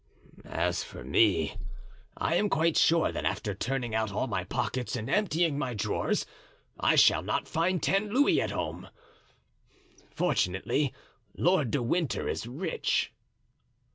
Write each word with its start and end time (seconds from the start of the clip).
"As 0.45 0.83
for 0.83 1.03
me, 1.03 1.57
I 2.17 2.33
am 2.33 2.49
quite 2.49 2.75
sure 2.75 3.11
that 3.11 3.23
after 3.23 3.53
turning 3.53 3.93
out 3.93 4.11
all 4.11 4.25
my 4.25 4.43
pockets 4.43 4.95
and 4.95 5.07
emptying 5.07 5.59
my 5.59 5.75
drawers 5.75 6.25
I 6.79 6.95
shall 6.95 7.21
not 7.21 7.47
find 7.47 7.83
ten 7.83 8.09
louis 8.11 8.41
at 8.41 8.49
home. 8.49 8.89
Fortunately 10.09 10.91
Lord 11.37 11.69
de 11.69 11.83
Winter 11.83 12.27
is 12.27 12.47
rich." 12.47 13.11